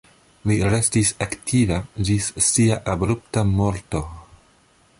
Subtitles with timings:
[0.51, 1.77] Li restis aktiva
[2.09, 4.03] ĝis sia abrupta morto.